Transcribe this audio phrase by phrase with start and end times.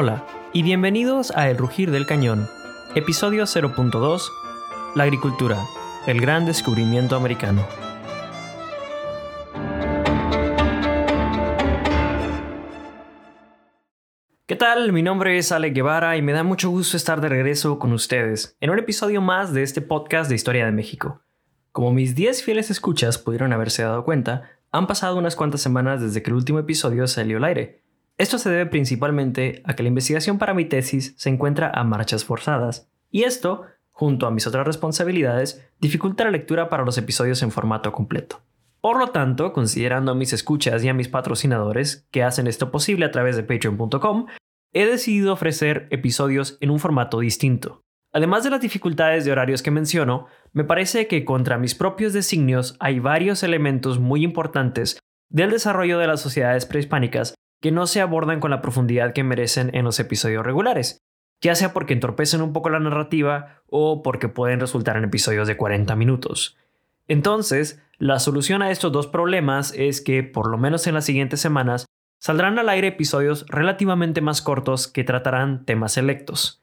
[0.00, 2.46] Hola y bienvenidos a El Rugir del Cañón,
[2.94, 4.22] episodio 0.2,
[4.94, 5.66] La agricultura,
[6.06, 7.66] el gran descubrimiento americano.
[14.46, 14.92] ¿Qué tal?
[14.92, 18.56] Mi nombre es Ale Guevara y me da mucho gusto estar de regreso con ustedes
[18.60, 21.24] en un episodio más de este podcast de Historia de México.
[21.72, 26.22] Como mis 10 fieles escuchas pudieron haberse dado cuenta, han pasado unas cuantas semanas desde
[26.22, 27.87] que el último episodio salió al aire,
[28.18, 32.24] esto se debe principalmente a que la investigación para mi tesis se encuentra a marchas
[32.24, 37.52] forzadas, y esto, junto a mis otras responsabilidades, dificulta la lectura para los episodios en
[37.52, 38.42] formato completo.
[38.80, 43.06] Por lo tanto, considerando a mis escuchas y a mis patrocinadores que hacen esto posible
[43.06, 44.26] a través de patreon.com,
[44.72, 47.82] he decidido ofrecer episodios en un formato distinto.
[48.12, 52.76] Además de las dificultades de horarios que menciono, me parece que contra mis propios designios
[52.80, 54.98] hay varios elementos muy importantes
[55.30, 59.74] del desarrollo de las sociedades prehispánicas que no se abordan con la profundidad que merecen
[59.74, 61.00] en los episodios regulares,
[61.40, 65.56] ya sea porque entorpecen un poco la narrativa o porque pueden resultar en episodios de
[65.56, 66.56] 40 minutos.
[67.06, 71.40] Entonces, la solución a estos dos problemas es que, por lo menos en las siguientes
[71.40, 71.86] semanas,
[72.18, 76.62] saldrán al aire episodios relativamente más cortos que tratarán temas selectos.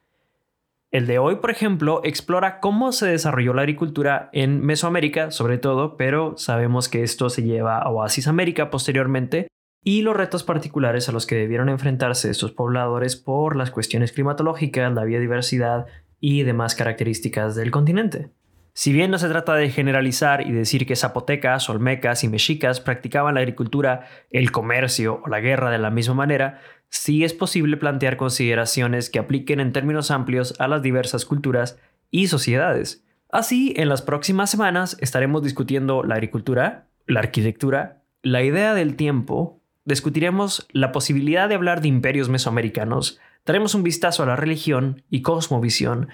[0.92, 5.96] El de hoy, por ejemplo, explora cómo se desarrolló la agricultura en Mesoamérica, sobre todo,
[5.96, 9.48] pero sabemos que esto se lleva a Oasis América posteriormente,
[9.88, 14.92] y los retos particulares a los que debieron enfrentarse estos pobladores por las cuestiones climatológicas,
[14.92, 15.86] la biodiversidad
[16.18, 18.30] y demás características del continente.
[18.72, 23.34] Si bien no se trata de generalizar y decir que zapotecas, olmecas y mexicas practicaban
[23.34, 28.16] la agricultura, el comercio o la guerra de la misma manera, sí es posible plantear
[28.16, 31.78] consideraciones que apliquen en términos amplios a las diversas culturas
[32.10, 33.04] y sociedades.
[33.30, 39.60] Así, en las próximas semanas estaremos discutiendo la agricultura, la arquitectura, la idea del tiempo,
[39.86, 45.22] discutiremos la posibilidad de hablar de imperios mesoamericanos, daremos un vistazo a la religión y
[45.22, 46.08] cosmovisión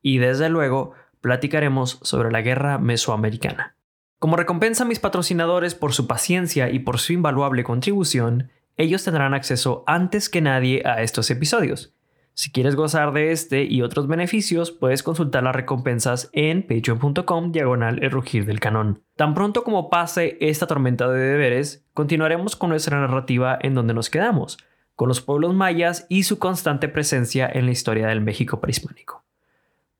[0.00, 3.74] y desde luego platicaremos sobre la guerra mesoamericana.
[4.18, 9.34] Como recompensa a mis patrocinadores por su paciencia y por su invaluable contribución, ellos tendrán
[9.34, 11.94] acceso antes que nadie a estos episodios.
[12.36, 18.02] Si quieres gozar de este y otros beneficios, puedes consultar las recompensas en patreon.com diagonal
[18.02, 19.04] el rugir del canon.
[19.14, 24.10] Tan pronto como pase esta tormenta de deberes, continuaremos con nuestra narrativa en donde nos
[24.10, 24.58] quedamos,
[24.96, 29.24] con los pueblos mayas y su constante presencia en la historia del México prehispánico.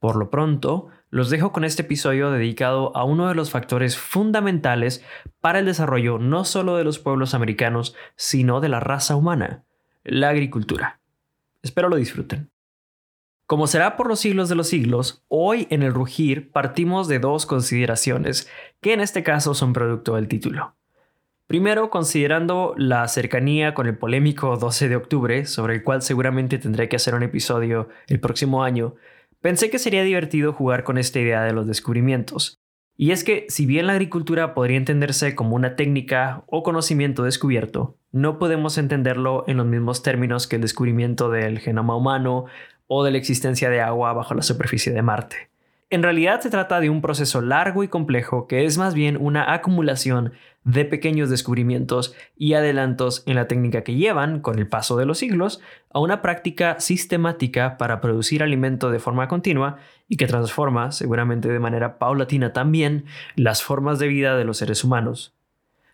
[0.00, 5.04] Por lo pronto, los dejo con este episodio dedicado a uno de los factores fundamentales
[5.40, 9.62] para el desarrollo no solo de los pueblos americanos, sino de la raza humana,
[10.02, 10.98] la agricultura.
[11.64, 12.50] Espero lo disfruten.
[13.46, 17.46] Como será por los siglos de los siglos, hoy en el Rugir partimos de dos
[17.46, 18.48] consideraciones,
[18.80, 20.76] que en este caso son producto del título.
[21.46, 26.88] Primero, considerando la cercanía con el polémico 12 de octubre, sobre el cual seguramente tendré
[26.88, 28.94] que hacer un episodio el próximo año,
[29.40, 32.63] pensé que sería divertido jugar con esta idea de los descubrimientos.
[32.96, 37.96] Y es que, si bien la agricultura podría entenderse como una técnica o conocimiento descubierto,
[38.12, 42.44] no podemos entenderlo en los mismos términos que el descubrimiento del genoma humano
[42.86, 45.48] o de la existencia de agua bajo la superficie de Marte.
[45.90, 49.52] En realidad se trata de un proceso largo y complejo que es más bien una
[49.52, 50.32] acumulación
[50.64, 55.18] de pequeños descubrimientos y adelantos en la técnica que llevan, con el paso de los
[55.18, 55.60] siglos,
[55.90, 59.76] a una práctica sistemática para producir alimento de forma continua
[60.08, 63.04] y que transforma, seguramente de manera paulatina también,
[63.36, 65.34] las formas de vida de los seres humanos.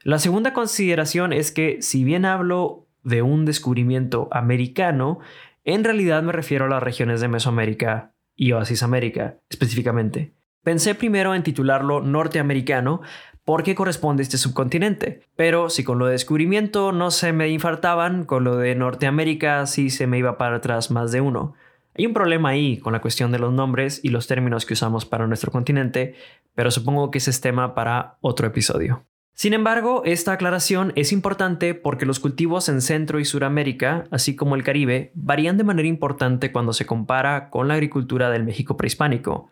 [0.03, 5.19] La segunda consideración es que si bien hablo de un descubrimiento americano,
[5.65, 10.33] en realidad me refiero a las regiones de Mesoamérica y Oasis América específicamente.
[10.63, 13.01] Pensé primero en titularlo norteamericano
[13.45, 18.25] porque corresponde a este subcontinente, pero si con lo de descubrimiento no se me infartaban,
[18.25, 21.55] con lo de Norteamérica sí se me iba para atrás más de uno.
[21.97, 25.07] Hay un problema ahí con la cuestión de los nombres y los términos que usamos
[25.07, 26.15] para nuestro continente,
[26.55, 29.07] pero supongo que ese es tema para otro episodio.
[29.33, 34.55] Sin embargo, esta aclaración es importante porque los cultivos en Centro y Suramérica, así como
[34.55, 39.49] el Caribe, varían de manera importante cuando se compara con la agricultura del México prehispánico.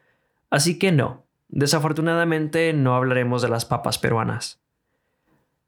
[0.50, 4.62] Así que no, desafortunadamente no hablaremos de las papas peruanas.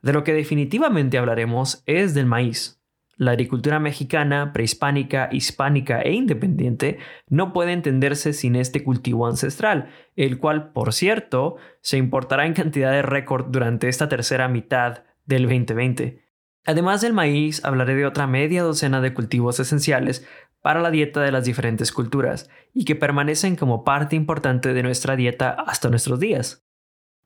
[0.02, 2.80] De lo que definitivamente hablaremos es del maíz,
[3.20, 6.96] la agricultura mexicana, prehispánica, hispánica e independiente
[7.28, 12.90] no puede entenderse sin este cultivo ancestral, el cual, por cierto, se importará en cantidad
[12.90, 16.24] de récord durante esta tercera mitad del 2020.
[16.64, 20.26] Además del maíz, hablaré de otra media docena de cultivos esenciales
[20.62, 25.16] para la dieta de las diferentes culturas y que permanecen como parte importante de nuestra
[25.16, 26.64] dieta hasta nuestros días.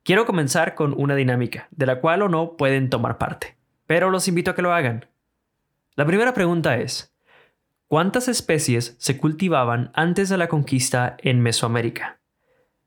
[0.03, 4.29] Quiero comenzar con una dinámica, de la cual o no pueden tomar parte, pero los
[4.29, 5.07] invito a que lo hagan.
[5.97, 7.15] La primera pregunta es,
[7.87, 12.19] ¿Cuántas especies se cultivaban antes de la conquista en Mesoamérica?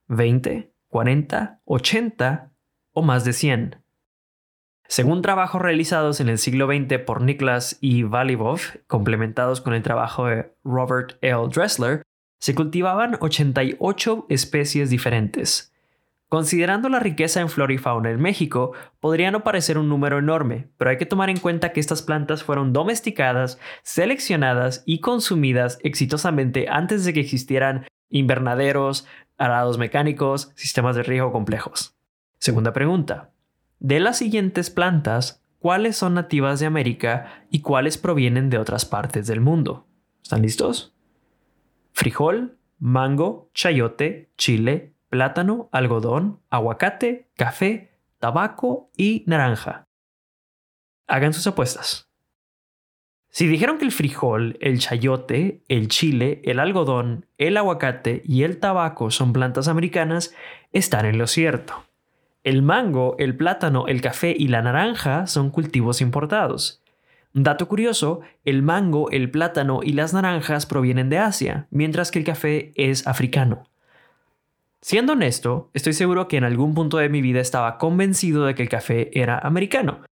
[0.10, 2.52] ¿20, 40, 80
[2.92, 3.76] o más de 100?
[4.88, 10.28] Según trabajos realizados en el siglo XX por Niklas y Valivov, complementados con el trabajo
[10.28, 11.50] de Robert L.
[11.54, 12.04] Dressler,
[12.40, 15.74] se cultivaban 88 especies diferentes.
[16.30, 20.70] Considerando la riqueza en flora y fauna en México, podría no parecer un número enorme,
[20.78, 26.68] pero hay que tomar en cuenta que estas plantas fueron domesticadas, seleccionadas y consumidas exitosamente
[26.70, 29.06] antes de que existieran invernaderos,
[29.38, 31.98] arados mecánicos, sistemas de riego complejos.
[32.40, 33.32] Segunda pregunta.
[33.80, 39.28] De las siguientes plantas, ¿cuáles son nativas de América y cuáles provienen de otras partes
[39.28, 39.88] del mundo?
[40.24, 40.96] ¿Están listos?
[41.92, 49.88] Frijol, mango, chayote, chile, plátano, algodón, aguacate, café, tabaco y naranja.
[51.08, 52.10] Hagan sus apuestas.
[53.30, 58.60] Si dijeron que el frijol, el chayote, el chile, el algodón, el aguacate y el
[58.60, 60.34] tabaco son plantas americanas,
[60.72, 61.87] están en lo cierto.
[62.48, 66.82] El mango, el plátano, el café y la naranja son cultivos importados.
[67.34, 72.26] Dato curioso, el mango, el plátano y las naranjas provienen de Asia, mientras que el
[72.26, 73.66] café es africano.
[74.80, 78.64] Siendo honesto, estoy seguro que en algún punto de mi vida estaba convencido de que
[78.64, 80.06] el café era americano.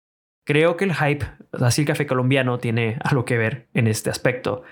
[0.43, 4.63] Creo que el hype, así el café colombiano, tiene algo que ver en este aspecto.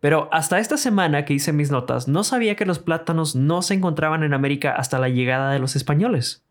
[0.00, 3.74] Pero hasta esta semana que hice mis notas, no sabía que los plátanos no se
[3.74, 6.42] encontraban en América hasta la llegada de los españoles.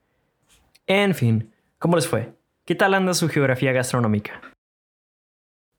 [0.87, 2.33] En fin, ¿cómo les fue?
[2.65, 4.41] ¿Qué tal anda su geografía gastronómica?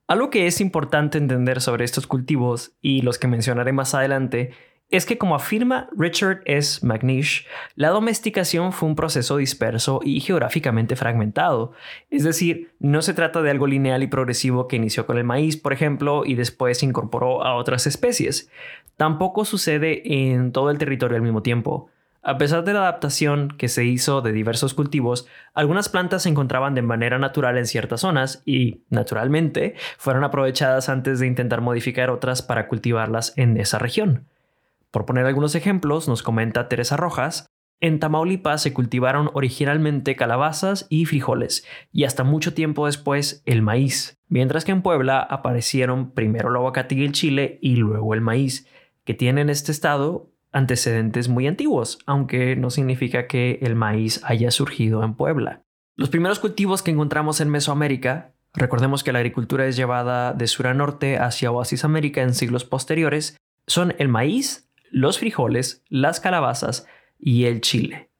[0.08, 4.52] Algo que es importante entender sobre estos cultivos y los que mencionaré más adelante
[4.92, 6.86] es que como afirma Richard S.
[6.86, 7.46] McNish,
[7.76, 11.72] la domesticación fue un proceso disperso y geográficamente fragmentado.
[12.10, 15.56] Es decir, no se trata de algo lineal y progresivo que inició con el maíz,
[15.56, 18.50] por ejemplo, y después se incorporó a otras especies.
[18.98, 21.88] Tampoco sucede en todo el territorio al mismo tiempo.
[22.24, 26.74] A pesar de la adaptación que se hizo de diversos cultivos, algunas plantas se encontraban
[26.76, 32.40] de manera natural en ciertas zonas y, naturalmente, fueron aprovechadas antes de intentar modificar otras
[32.40, 34.28] para cultivarlas en esa región.
[34.92, 37.46] Por poner algunos ejemplos, nos comenta Teresa Rojas,
[37.80, 44.20] en Tamaulipas se cultivaron originalmente calabazas y frijoles, y hasta mucho tiempo después el maíz,
[44.28, 48.68] mientras que en Puebla aparecieron primero el aguacate y el chile y luego el maíz,
[49.02, 54.50] que tienen en este estado antecedentes muy antiguos, aunque no significa que el maíz haya
[54.50, 55.64] surgido en Puebla.
[55.96, 60.66] Los primeros cultivos que encontramos en Mesoamérica, recordemos que la agricultura es llevada de sur
[60.66, 66.86] a norte hacia Oasis América en siglos posteriores, son el maíz, los frijoles, las calabazas
[67.18, 68.10] y el chile.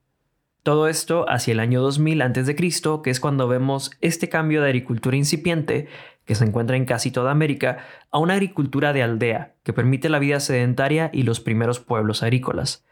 [0.62, 2.55] Todo esto hacia el año 2000 a.C.,
[3.02, 5.88] que es cuando vemos este cambio de agricultura incipiente
[6.24, 7.78] que se encuentra en casi toda América,
[8.10, 12.84] a una agricultura de aldea que permite la vida sedentaria y los primeros pueblos agrícolas.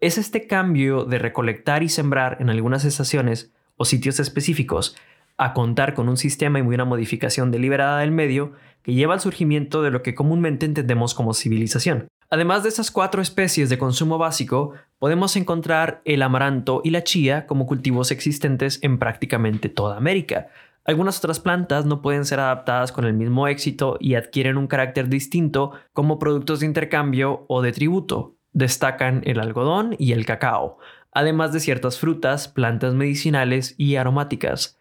[0.00, 4.96] Es este cambio de recolectar y sembrar en algunas estaciones o sitios específicos
[5.36, 8.52] a contar con un sistema y una modificación deliberada del medio
[8.82, 12.08] que lleva al surgimiento de lo que comúnmente entendemos como civilización.
[12.30, 17.46] Además de esas cuatro especies de consumo básico, podemos encontrar el amaranto y la chía
[17.46, 20.48] como cultivos existentes en prácticamente toda América.
[20.84, 25.08] Algunas otras plantas no pueden ser adaptadas con el mismo éxito y adquieren un carácter
[25.08, 28.34] distinto como productos de intercambio o de tributo.
[28.52, 30.78] Destacan el algodón y el cacao,
[31.12, 34.80] además de ciertas frutas, plantas medicinales y aromáticas.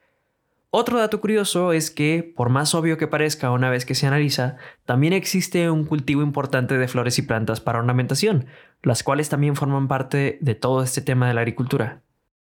[0.74, 4.56] Otro dato curioso es que, por más obvio que parezca una vez que se analiza,
[4.86, 8.46] también existe un cultivo importante de flores y plantas para ornamentación,
[8.82, 12.02] las cuales también forman parte de todo este tema de la agricultura.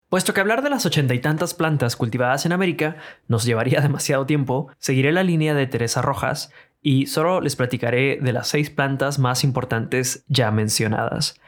[0.09, 2.97] Puesto que hablar de las ochenta y tantas plantas cultivadas en América
[3.27, 6.51] nos llevaría demasiado tiempo, seguiré la línea de Teresa Rojas
[6.81, 11.39] y solo les platicaré de las seis plantas más importantes ya mencionadas.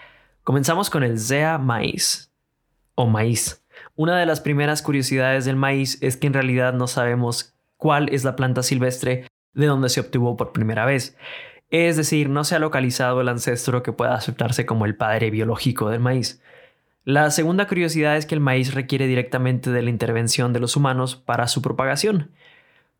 [0.44, 2.32] Comenzamos con el Zea maíz
[2.94, 3.64] o maíz.
[3.96, 8.24] Una de las primeras curiosidades del maíz es que en realidad no sabemos cuál es
[8.24, 11.18] la planta silvestre de donde se obtuvo por primera vez.
[11.72, 15.90] Es decir, no se ha localizado el ancestro que pueda aceptarse como el padre biológico
[15.90, 16.42] del maíz.
[17.04, 21.16] La segunda curiosidad es que el maíz requiere directamente de la intervención de los humanos
[21.16, 22.32] para su propagación.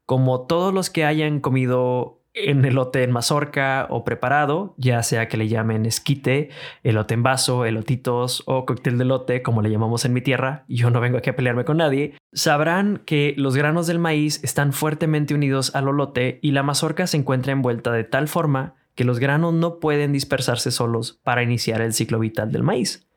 [0.08, 5.38] Como todos los que hayan comido en elote en mazorca o preparado, ya sea que
[5.38, 6.50] le llamen esquite,
[6.82, 10.90] elote en vaso, elotitos o cóctel de elote, como le llamamos en mi tierra, yo
[10.90, 15.36] no vengo aquí a pelearme con nadie, sabrán que los granos del maíz están fuertemente
[15.36, 19.54] unidos al olote y la mazorca se encuentra envuelta de tal forma que los granos
[19.54, 23.11] no pueden dispersarse solos para iniciar el ciclo vital del maíz.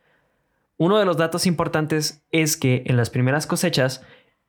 [0.76, 4.02] Uno de los datos importantes es que en las primeras cosechas,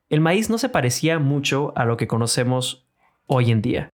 [0.10, 2.88] el maíz no se parecía mucho a lo que conocemos
[3.28, 3.90] hoy en día.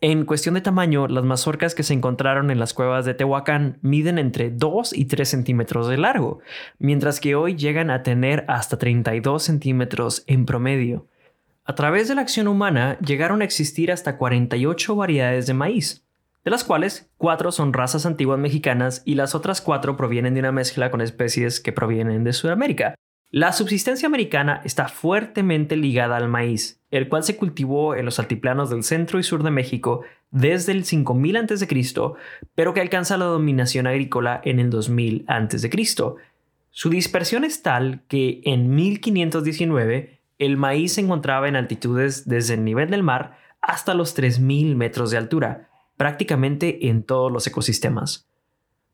[0.00, 4.18] En cuestión de tamaño, las mazorcas que se encontraron en las cuevas de Tehuacán miden
[4.18, 6.40] entre 2 y 3 centímetros de largo,
[6.78, 11.06] mientras que hoy llegan a tener hasta 32 centímetros en promedio.
[11.64, 16.04] A través de la acción humana llegaron a existir hasta 48 variedades de maíz,
[16.44, 20.52] de las cuales 4 son razas antiguas mexicanas y las otras 4 provienen de una
[20.52, 22.94] mezcla con especies que provienen de Sudamérica.
[23.30, 28.68] La subsistencia americana está fuertemente ligada al maíz, el cual se cultivó en los altiplanos
[28.68, 31.66] del centro y sur de México desde el 5000 a.C.,
[32.54, 35.70] pero que alcanza la dominación agrícola en el 2000 a.C.
[36.68, 42.64] Su dispersión es tal que en 1519 el maíz se encontraba en altitudes desde el
[42.64, 48.28] nivel del mar hasta los 3000 metros de altura, prácticamente en todos los ecosistemas.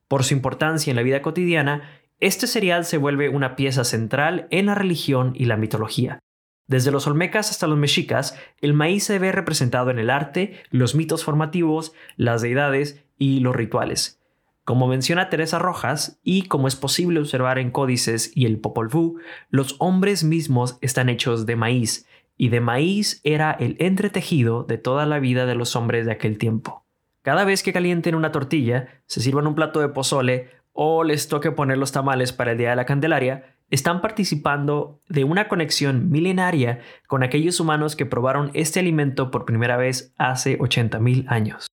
[0.09, 4.67] Por su importancia en la vida cotidiana, este cereal se vuelve una pieza central en
[4.67, 6.19] la religión y la mitología.
[6.67, 10.95] Desde los olmecas hasta los mexicas, el maíz se ve representado en el arte, los
[10.95, 14.21] mitos formativos, las deidades y los rituales.
[14.65, 19.19] Como menciona Teresa Rojas, y como es posible observar en códices y el Popol Vuh,
[19.49, 25.07] los hombres mismos están hechos de maíz, y de maíz era el entretejido de toda
[25.07, 26.85] la vida de los hombres de aquel tiempo.
[27.29, 31.53] Cada vez que calienten una tortilla, se sirvan un plato de pozole o les toque
[31.53, 36.81] poner los tamales para el Día de la Candelaria, están participando de una conexión milenaria
[37.07, 41.67] con aquellos humanos que probaron este alimento por primera vez hace 80.000 años.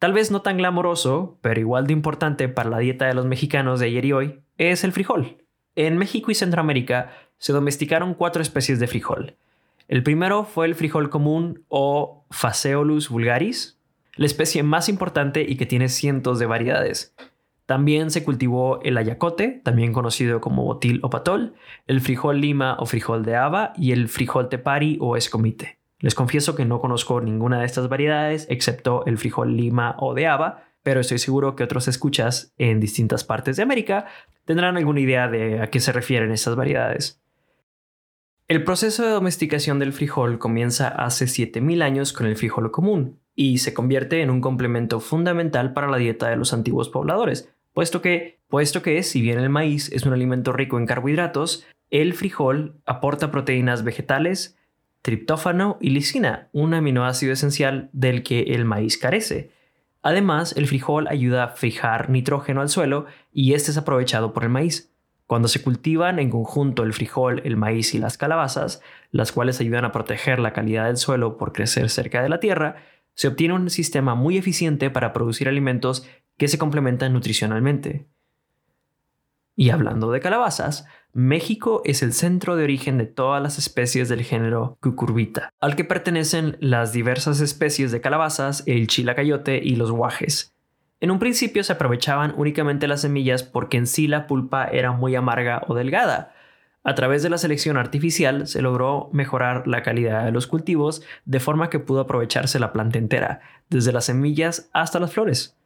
[0.00, 3.78] Tal vez no tan glamoroso, pero igual de importante para la dieta de los mexicanos
[3.78, 5.46] de ayer y hoy, es el frijol.
[5.76, 9.36] En México y Centroamérica se domesticaron cuatro especies de frijol.
[9.86, 13.73] El primero fue el frijol común o Phaseolus vulgaris,
[14.16, 17.14] la especie más importante y que tiene cientos de variedades.
[17.66, 21.54] También se cultivó el ayacote, también conocido como botil o patol,
[21.86, 25.78] el frijol lima o frijol de haba y el frijol tepari o escomite.
[25.98, 30.26] Les confieso que no conozco ninguna de estas variedades excepto el frijol lima o de
[30.26, 34.06] haba, pero estoy seguro que otros escuchas en distintas partes de América
[34.44, 37.22] tendrán alguna idea de a qué se refieren estas variedades.
[38.46, 43.58] El proceso de domesticación del frijol comienza hace 7000 años con el frijol común y
[43.58, 48.38] se convierte en un complemento fundamental para la dieta de los antiguos pobladores, puesto que,
[48.48, 53.30] puesto que si bien el maíz es un alimento rico en carbohidratos, el frijol aporta
[53.30, 54.56] proteínas vegetales,
[55.02, 59.50] triptófano y lisina, un aminoácido esencial del que el maíz carece.
[60.02, 64.50] Además, el frijol ayuda a fijar nitrógeno al suelo y este es aprovechado por el
[64.50, 64.90] maíz.
[65.26, 69.86] Cuando se cultivan en conjunto el frijol, el maíz y las calabazas, las cuales ayudan
[69.86, 72.76] a proteger la calidad del suelo por crecer cerca de la tierra,
[73.14, 76.06] se obtiene un sistema muy eficiente para producir alimentos
[76.36, 78.08] que se complementan nutricionalmente.
[79.56, 84.24] Y hablando de calabazas, México es el centro de origen de todas las especies del
[84.24, 90.56] género Cucurbita, al que pertenecen las diversas especies de calabazas, el chilacayote y los guajes.
[90.98, 95.14] En un principio se aprovechaban únicamente las semillas porque en sí la pulpa era muy
[95.14, 96.33] amarga o delgada,
[96.84, 101.40] a través de la selección artificial se logró mejorar la calidad de los cultivos de
[101.40, 105.56] forma que pudo aprovecharse la planta entera, desde las semillas hasta las flores.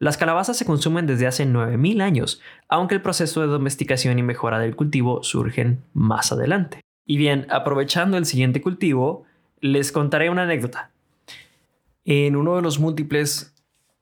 [0.00, 4.58] Las calabazas se consumen desde hace 9.000 años, aunque el proceso de domesticación y mejora
[4.58, 6.80] del cultivo surgen más adelante.
[7.06, 9.24] Y bien, aprovechando el siguiente cultivo,
[9.60, 10.90] les contaré una anécdota.
[12.04, 13.54] En uno de los múltiples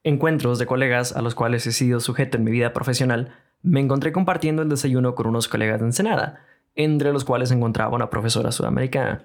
[0.05, 4.11] encuentros de colegas a los cuales he sido sujeto en mi vida profesional, me encontré
[4.11, 9.25] compartiendo el desayuno con unos colegas de Ensenada entre los cuales encontraba una profesora sudamericana.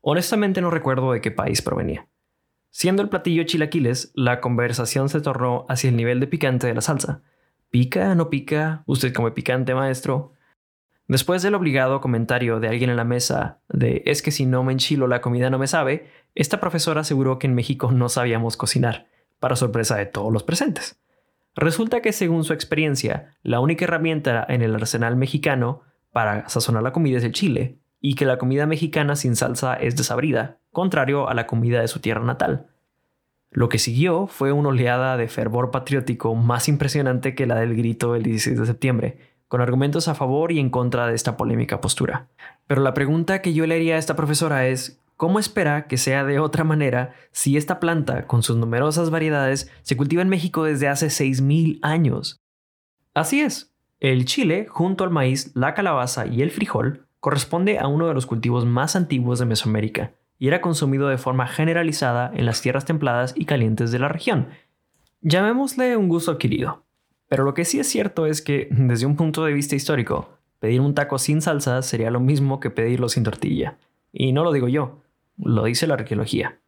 [0.00, 2.08] Honestamente no recuerdo de qué país provenía.
[2.70, 6.80] Siendo el platillo chilaquiles, la conversación se tornó hacia el nivel de picante de la
[6.80, 7.22] salsa.
[7.70, 8.14] ¿Pica?
[8.14, 8.82] ¿No pica?
[8.86, 10.32] ¿Usted come picante, maestro?
[11.08, 14.72] Después del obligado comentario de alguien en la mesa de es que si no me
[14.72, 19.06] enchilo la comida no me sabe, esta profesora aseguró que en México no sabíamos cocinar,
[19.38, 21.00] para sorpresa de todos los presentes.
[21.54, 25.82] Resulta que según su experiencia, la única herramienta en el arsenal mexicano
[26.16, 29.96] para sazonar la comida es el chile, y que la comida mexicana sin salsa es
[29.96, 32.68] desabrida, contrario a la comida de su tierra natal.
[33.50, 38.14] Lo que siguió fue una oleada de fervor patriótico más impresionante que la del grito
[38.14, 42.28] del 16 de septiembre, con argumentos a favor y en contra de esta polémica postura.
[42.66, 46.24] Pero la pregunta que yo le haría a esta profesora es, ¿cómo espera que sea
[46.24, 50.88] de otra manera si esta planta, con sus numerosas variedades, se cultiva en México desde
[50.88, 52.40] hace 6.000 años?
[53.12, 58.06] Así es, el chile, junto al maíz, la calabaza y el frijol, corresponde a uno
[58.06, 62.60] de los cultivos más antiguos de Mesoamérica y era consumido de forma generalizada en las
[62.60, 64.48] tierras templadas y calientes de la región.
[65.22, 66.84] Llamémosle un gusto adquirido.
[67.28, 70.80] Pero lo que sí es cierto es que, desde un punto de vista histórico, pedir
[70.80, 73.78] un taco sin salsa sería lo mismo que pedirlo sin tortilla.
[74.12, 75.02] Y no lo digo yo,
[75.36, 76.60] lo dice la arqueología.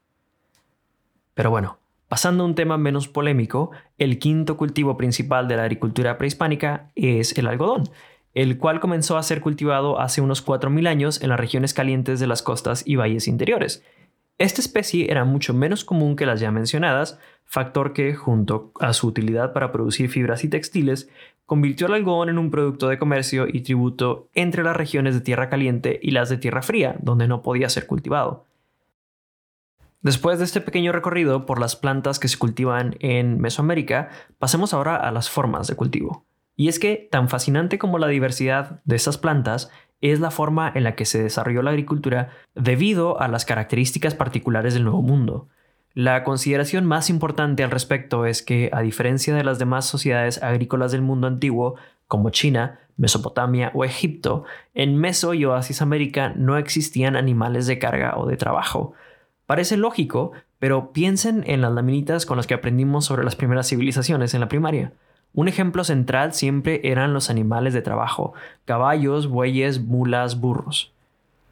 [1.35, 1.78] Pero bueno,
[2.09, 7.37] pasando a un tema menos polémico, el quinto cultivo principal de la agricultura prehispánica es
[7.38, 7.88] el algodón,
[8.35, 12.27] el cual comenzó a ser cultivado hace unos 4.000 años en las regiones calientes de
[12.27, 13.83] las costas y valles interiores.
[14.38, 19.09] Esta especie era mucho menos común que las ya mencionadas, factor que, junto a su
[19.09, 21.09] utilidad para producir fibras y textiles,
[21.45, 25.49] convirtió al algodón en un producto de comercio y tributo entre las regiones de tierra
[25.49, 28.45] caliente y las de tierra fría, donde no podía ser cultivado.
[30.00, 34.97] Después de este pequeño recorrido por las plantas que se cultivan en Mesoamérica, pasemos ahora
[34.97, 36.25] a las formas de cultivo.
[36.55, 40.85] Y es que, tan fascinante como la diversidad de estas plantas, es la forma en
[40.85, 45.49] la que se desarrolló la agricultura debido a las características particulares del Nuevo Mundo.
[45.95, 50.93] La consideración más importante al respecto es que, a diferencia de las demás sociedades agrícolas
[50.93, 51.75] del mundo antiguo,
[52.07, 58.17] como China, Mesopotamia o Egipto, en Meso y Oasis América no existían animales de carga
[58.17, 58.95] o de trabajo.
[59.49, 64.35] Parece lógico, pero piensen en las laminitas con las que aprendimos sobre las primeras civilizaciones
[64.35, 64.93] en la primaria.
[65.33, 68.35] Un ejemplo central siempre eran los animales de trabajo,
[68.67, 70.93] caballos, bueyes, mulas, burros.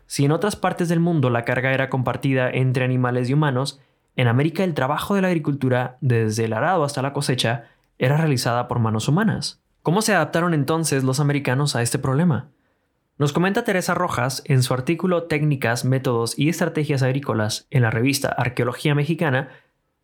[0.06, 3.80] Si en otras partes del mundo la carga era compartida entre animales y humanos,
[4.14, 7.64] en América el trabajo de la agricultura, desde el arado hasta la cosecha,
[7.98, 9.62] era realizada por manos humanas.
[9.82, 12.50] ¿Cómo se adaptaron entonces los americanos a este problema?
[13.18, 18.28] Nos comenta Teresa Rojas en su artículo Técnicas, Métodos y Estrategias Agrícolas en la revista
[18.28, 19.48] Arqueología Mexicana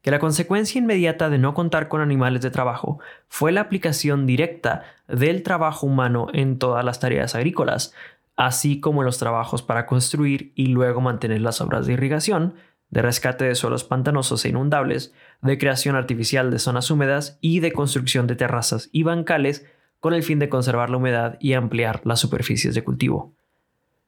[0.00, 4.84] que la consecuencia inmediata de no contar con animales de trabajo fue la aplicación directa
[5.08, 7.92] del trabajo humano en todas las tareas agrícolas,
[8.34, 12.54] así como en los trabajos para construir y luego mantener las obras de irrigación,
[12.88, 17.72] de rescate de suelos pantanosos e inundables, de creación artificial de zonas húmedas y de
[17.72, 19.66] construcción de terrazas y bancales
[20.02, 23.36] con el fin de conservar la humedad y ampliar las superficies de cultivo.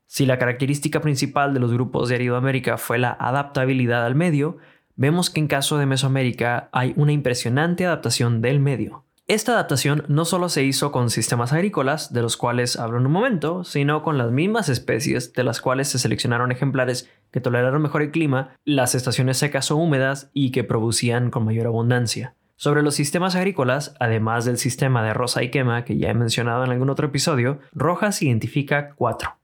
[0.07, 4.57] Si la característica principal de los grupos de Aridoamérica fue la adaptabilidad al medio,
[4.97, 9.05] vemos que en caso de Mesoamérica hay una impresionante adaptación del medio.
[9.29, 13.13] Esta adaptación no solo se hizo con sistemas agrícolas, de los cuales hablo en un
[13.13, 18.03] momento, sino con las mismas especies de las cuales se seleccionaron ejemplares que toleraron mejor
[18.03, 22.35] el clima, las estaciones secas o húmedas y que producían con mayor abundancia.
[22.65, 26.65] Sobre los sistemas agrícolas, además del sistema de rosa y quema que ya he mencionado
[26.65, 29.37] en algún otro episodio, Rojas identifica cuatro.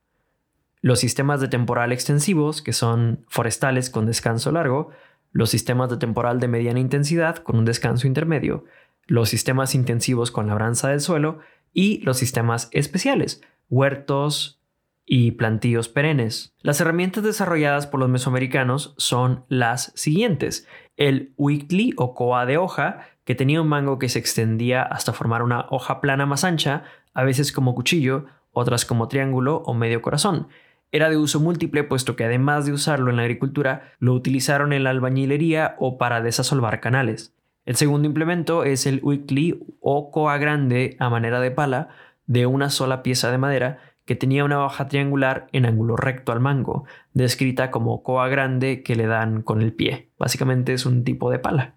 [0.81, 4.89] Los sistemas de temporal extensivos, que son forestales con descanso largo,
[5.33, 8.65] los sistemas de temporal de mediana intensidad con un descanso intermedio,
[9.05, 11.41] los sistemas intensivos con labranza del suelo
[11.73, 14.60] y los sistemas especiales, huertos
[15.05, 16.55] y plantíos perennes.
[16.61, 20.67] Las herramientas desarrolladas por los mesoamericanos son las siguientes.
[20.97, 25.43] El weekly o coa de hoja, que tenía un mango que se extendía hasta formar
[25.43, 26.83] una hoja plana más ancha,
[27.13, 30.47] a veces como cuchillo, otras como triángulo o medio corazón.
[30.91, 34.83] Era de uso múltiple puesto que además de usarlo en la agricultura, lo utilizaron en
[34.83, 37.33] la albañilería o para desasolvar canales.
[37.65, 41.89] El segundo implemento es el Weekly o coa grande a manera de pala
[42.25, 46.41] de una sola pieza de madera que tenía una hoja triangular en ángulo recto al
[46.41, 50.09] mango, descrita como coa grande que le dan con el pie.
[50.19, 51.75] Básicamente es un tipo de pala.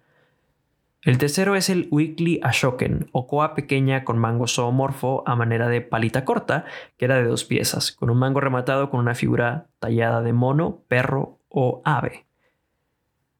[1.01, 5.79] El tercero es el Weekly Ashoken, o coa pequeña con mango zoomorfo a manera de
[5.79, 6.65] palita corta,
[6.97, 10.83] que era de dos piezas, con un mango rematado con una figura tallada de mono,
[10.89, 12.25] perro o ave.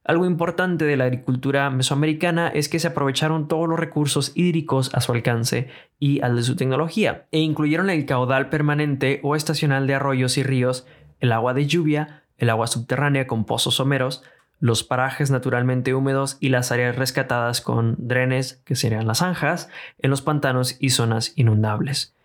[0.06, 5.02] Algo importante de la agricultura mesoamericana es que se aprovecharon todos los recursos hídricos a
[5.02, 5.68] su alcance
[6.00, 10.44] y al de su tecnología, e incluyeron el caudal permanente o estacional de arroyos y
[10.44, 10.86] ríos,
[11.22, 14.24] el agua de lluvia, el agua subterránea con pozos someros,
[14.60, 20.12] los parajes naturalmente húmedos y las áreas rescatadas con drenes, que serían las zanjas, en
[20.12, 22.16] los pantanos y zonas inundables.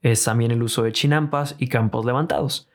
[0.00, 2.70] Es también el uso de chinampas y campos levantados.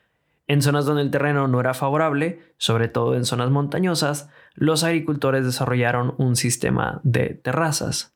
[0.46, 5.44] En zonas donde el terreno no era favorable, sobre todo en zonas montañosas, los agricultores
[5.44, 8.14] desarrollaron un sistema de terrazas.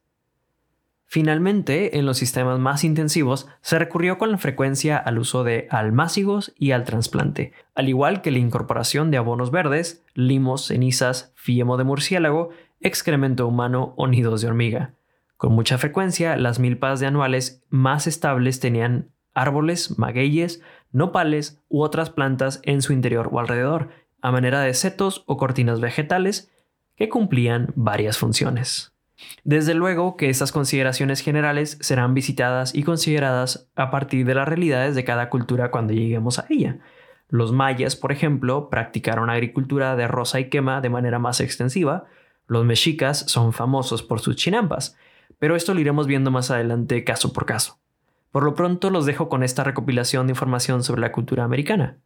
[1.09, 6.73] Finalmente, en los sistemas más intensivos, se recurrió con frecuencia al uso de almácigos y
[6.73, 12.51] al trasplante, al igual que la incorporación de abonos verdes, limos, cenizas, fiemo de murciélago,
[12.81, 14.95] excremento humano o nidos de hormiga.
[15.37, 20.61] Con mucha frecuencia, las milpas de anuales más estables tenían árboles, magueyes,
[20.93, 23.89] nopales u otras plantas en su interior o alrededor,
[24.21, 26.51] a manera de setos o cortinas vegetales
[26.97, 28.93] que cumplían varias funciones.
[29.45, 34.95] Desde luego que estas consideraciones generales serán visitadas y consideradas a partir de las realidades
[34.95, 36.79] de cada cultura cuando lleguemos a ella.
[37.29, 42.05] Los mayas, por ejemplo, practicaron agricultura de rosa y quema de manera más extensiva.
[42.47, 44.97] Los mexicas son famosos por sus chinampas,
[45.39, 47.79] pero esto lo iremos viendo más adelante caso por caso.
[48.37, 51.97] Por lo pronto los dejo con esta recopilación de información sobre la cultura americana.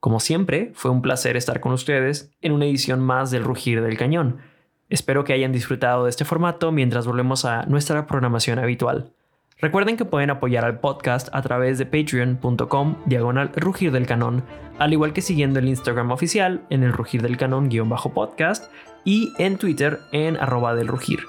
[0.00, 3.96] Como siempre, fue un placer estar con ustedes en una edición más del Rugir del
[3.96, 4.42] Cañón.
[4.90, 9.14] Espero que hayan disfrutado de este formato mientras volvemos a nuestra programación habitual.
[9.62, 14.44] Recuerden que pueden apoyar al podcast a través de patreon.com diagonal rugir del canon,
[14.78, 18.70] al igual que siguiendo el Instagram oficial en el rugir del canon guion bajo podcast
[19.06, 21.20] y en Twitter en arroba del rugir.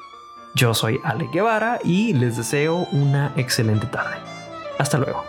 [0.55, 4.17] Yo soy Ale Guevara y les deseo una excelente tarde.
[4.77, 5.23] Hasta luego.